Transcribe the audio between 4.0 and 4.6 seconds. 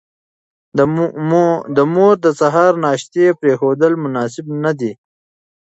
مناسب